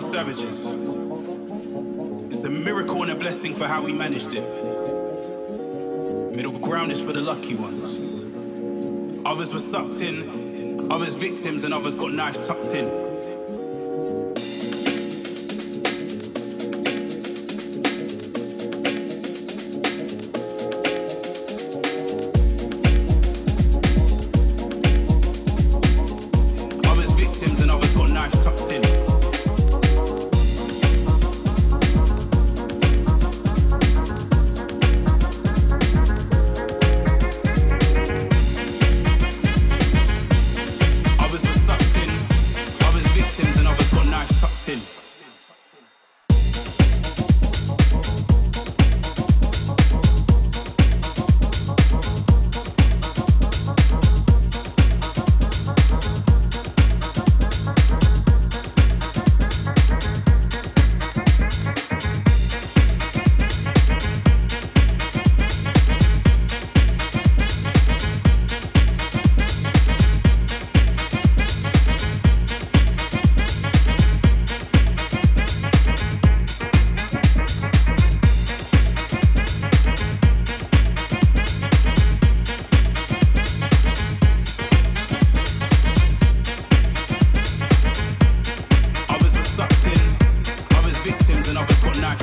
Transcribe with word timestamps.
Savages. 0.00 0.66
It's 2.26 2.44
a 2.44 2.50
miracle 2.50 3.02
and 3.02 3.10
a 3.10 3.14
blessing 3.14 3.54
for 3.54 3.66
how 3.66 3.82
we 3.82 3.92
managed 3.92 4.34
it. 4.34 4.42
Middle 6.34 6.58
ground 6.58 6.92
is 6.92 7.02
for 7.02 7.12
the 7.12 7.20
lucky 7.20 7.54
ones. 7.54 7.98
Others 9.26 9.52
were 9.52 9.58
sucked 9.58 10.00
in, 10.00 10.90
others 10.90 11.14
victims, 11.14 11.64
and 11.64 11.74
others 11.74 11.94
got 11.94 12.12
knives 12.12 12.46
tucked 12.46 12.74
in. 12.74 12.99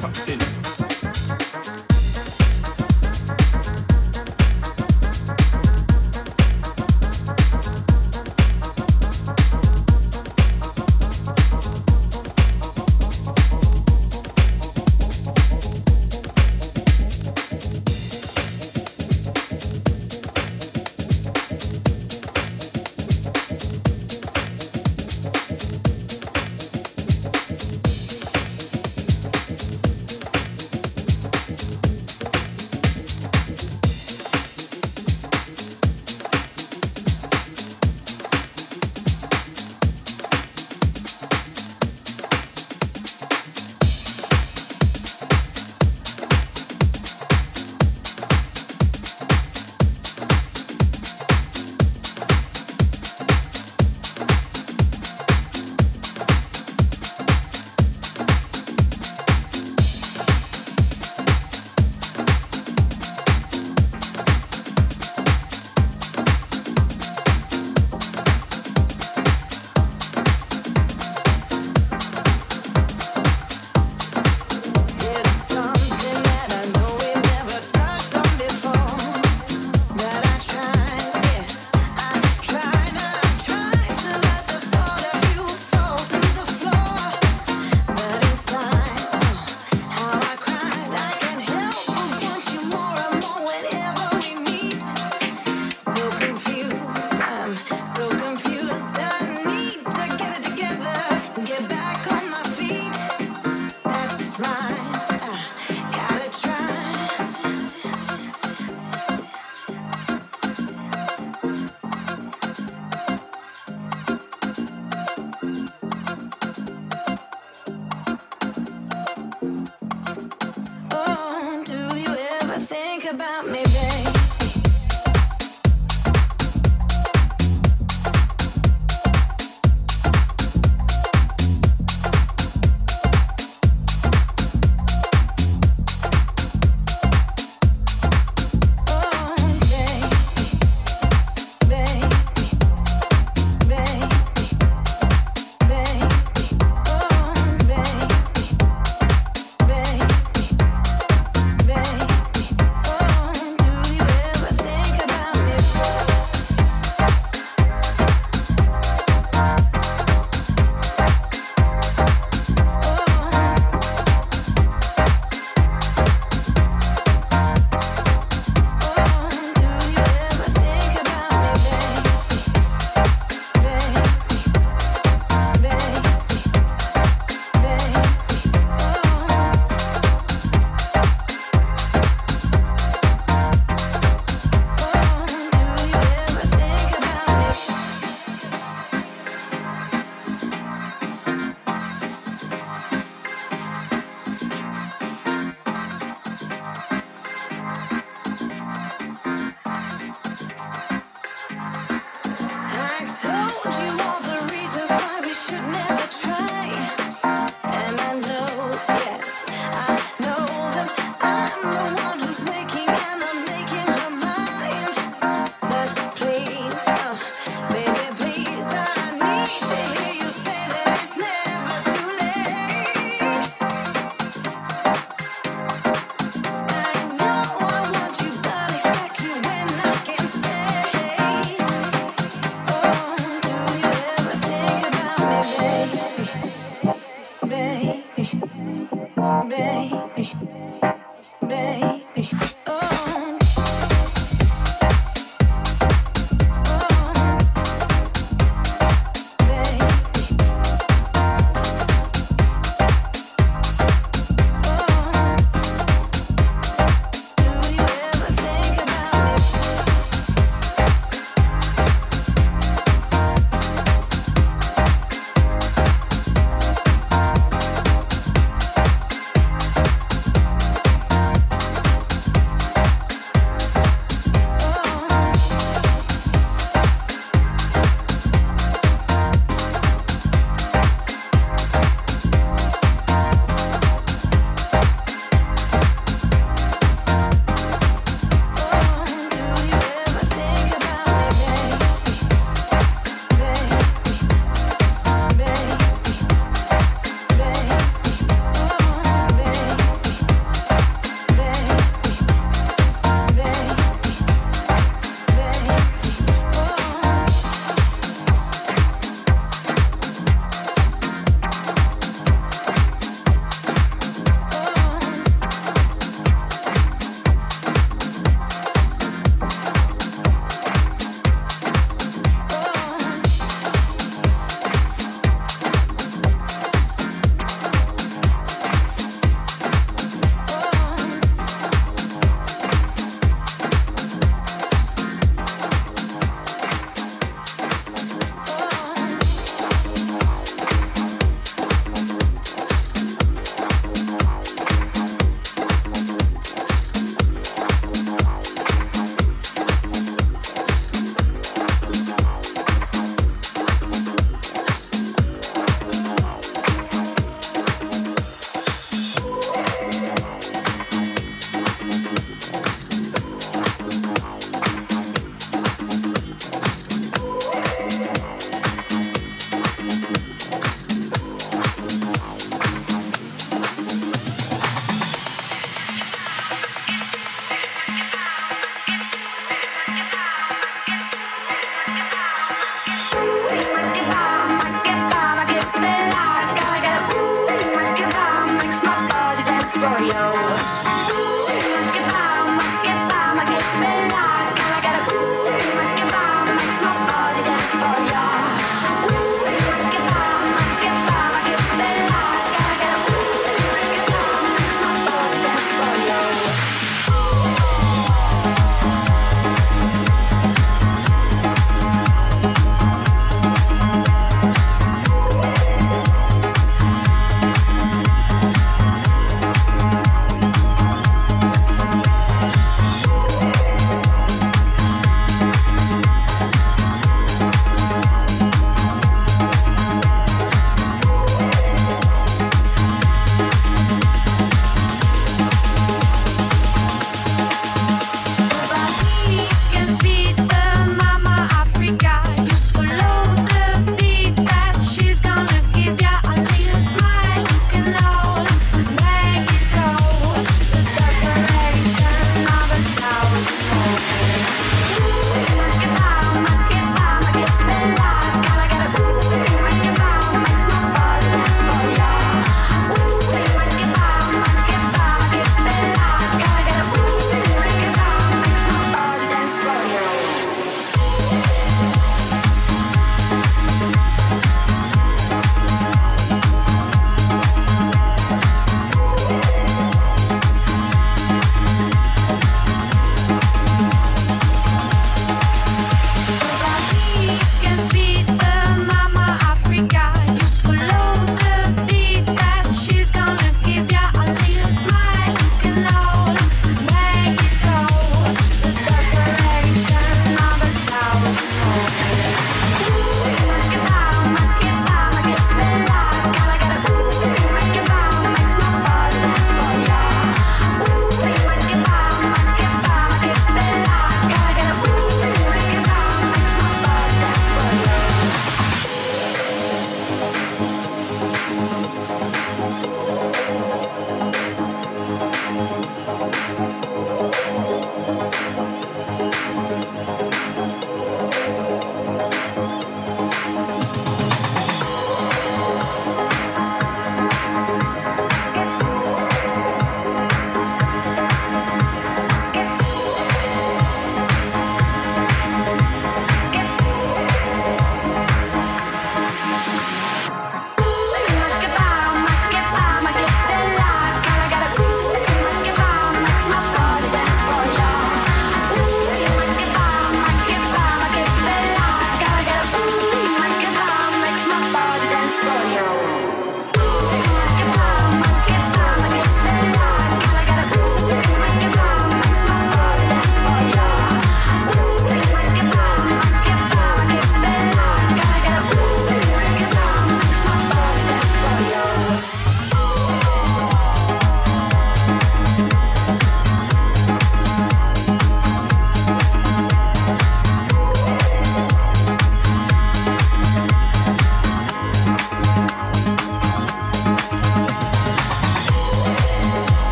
tucked. 0.00 0.49